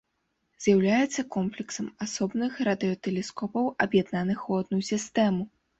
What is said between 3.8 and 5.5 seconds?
аб'яднаных у адну сістэму.